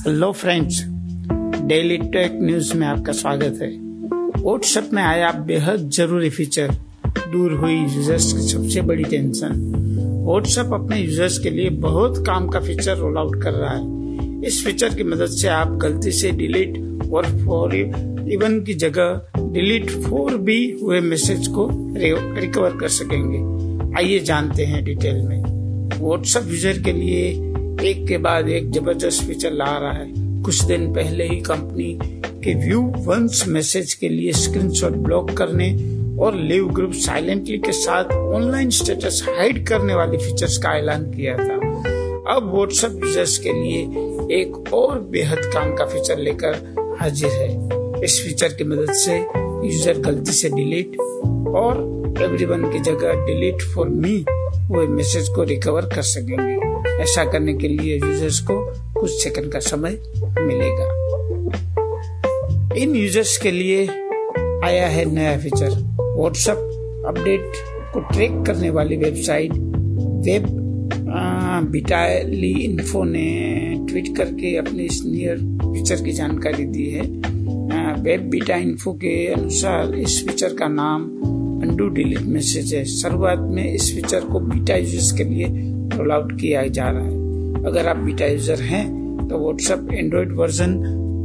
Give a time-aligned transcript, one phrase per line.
[0.00, 0.80] Hello friends
[1.68, 3.68] daily tech news में आपका स्वागत है।
[4.42, 6.70] व्हाट्सएप में आया बेहद ज़रूरी फीचर
[7.32, 9.60] दूर हुई यूज़र्स की सबसे बड़ी टेंशन
[10.26, 14.64] व्हाट्सएप अपने यूज़र्स के लिए बहुत काम का फीचर रोल आउट कर रहा है। इस
[14.66, 16.78] फीचर की मदद से आप गलती से डिलीट
[17.12, 19.20] और फॉर इवन की जगह
[19.52, 25.42] डिलीट फोर भी हुए मैसेज को रिकवर कर सकेंगे। आइए जानते हैं डिटेल में।
[26.00, 27.32] व्हाट्सएप यूज़र के लिए
[27.80, 31.98] एक के बाद एक ज़बरदस्त फीचर ला रहा है। कुछ दिन पहले ही कंपनी
[32.44, 35.68] के व्यू वंस मैसेज के लिए स्क्रीनशॉट ब्लॉक करने
[36.22, 41.36] और लिव ग्रुप साइलेंटली के साथ ऑनलाइन स्टेटस हाइड करने वाले फीचर्स का ऐलान किया
[41.36, 41.54] था।
[42.34, 48.22] अब व्हाट्सएप यूज़र्स के लिए एक और बेहद काम का फीचर लेकर हाजिर है। इस
[48.24, 51.00] फीचर की मदद से यूज़र गलती से डिलीट
[51.56, 51.82] और
[52.22, 54.16] एवरीवन की जगह डिलीट फॉर मी
[54.70, 56.69] वो मैसेज को रिकवर कर सकेंगे।
[57.00, 58.54] ऐसा करने के लिए यूज़र्स को
[59.00, 59.98] कुछ सेकंड का समय
[60.40, 60.86] मिलेगा।
[62.76, 63.86] इन यूज़र्स के लिए
[64.64, 67.52] आया है नया फीचर व्हाट्सएप अपडेट
[67.94, 69.52] को ट्रैक करने वाली वेबसाइट
[70.26, 70.46] वेब
[71.72, 73.28] बिटाली इन्फो ने
[73.88, 77.02] ट्वीट करके अपने इस नियर फीचर की जानकारी दी है।
[78.02, 81.02] वेब बीटा इन्फो के अनुसार इस फीचर का नाम
[81.62, 85.46] अंडू डिलीट मैसेज है। शुरुआत में इस फीचर को बीटा यूज़र्स के लिए
[85.94, 87.10] रोल आउट किया जा रहा है।
[87.66, 90.74] अगर आप बीटा यूज़र हैं तो व्हाट्सएप एंड्रॉइड वर्जन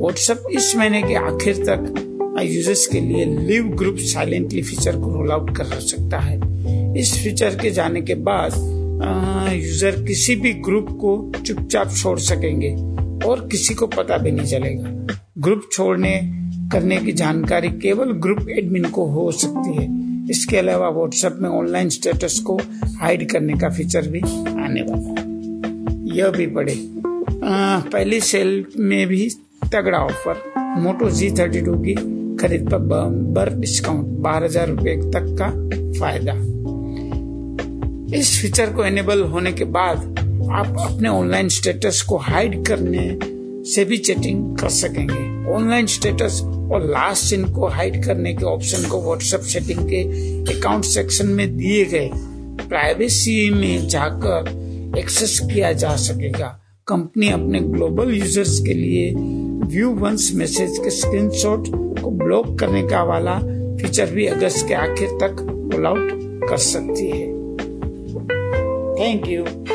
[0.00, 1.94] व्हाट्सएप इस महीने के आखिर तक
[2.42, 6.38] यूज़र्स के लिए लिव ग्रुप साइलेंटली फीचर को रोल आउट कर सकता है।
[6.96, 8.52] इस फीचर के जाने के बाद
[9.54, 12.70] यूज़र किसी भी ग्रुप को चुपचाप छोड़ सकेंगे
[13.26, 16.20] और किसी को पता भी नहीं चलेगा। ग्रुप छोड़ने,
[16.72, 19.86] करने की जानकारी केवल ग्रुप एडमिन को हो सकती है।
[20.30, 22.58] इसके अलावा व्हाट्सएप में ऑनलाइन स्टेटस को
[23.00, 26.74] हाइड करने का फीचर भी आने वाला है। यह भी पढ़े
[27.42, 29.28] पहली सेल में भी
[29.72, 30.42] तगड़ा offer
[30.78, 31.94] Moto G thirty two की
[32.40, 32.78] खरीद पर
[33.34, 35.50] बर डिस्काउंट बारह हज़ार रूपए तक का
[35.98, 36.32] फ़ायदा।
[38.14, 39.98] इस फीचर को एनेबल होने के बाद
[40.52, 43.18] आप अपने ऑनलाइन स्टेटस को हाइड करने
[43.70, 48.88] से भी चैटिंग कर सकेंगे। ऑनलाइन स्टेटस और लास्ट सीन को हाइड करने के ऑप्शन
[48.88, 50.02] को व्हाट्सएप सेटिंग के
[50.58, 52.10] अकाउंट सेक्शन में दिए गए
[52.68, 59.14] प्राइवेसी में जाकर एक्सेस किया जा सकेगा। कंपनी अपने ग्लोबल यूज़र्स के लिए
[59.66, 61.68] व्यू वंस मैसेज के स्क्रीनशॉट
[62.02, 63.38] को ब्लॉक करने का वाला
[63.82, 66.08] फीचर भी अगस्त के आखिर तक रोल आउट
[66.50, 67.37] कर सकती है।
[68.98, 69.67] Thank you.